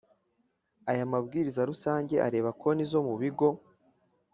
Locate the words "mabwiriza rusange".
1.11-2.15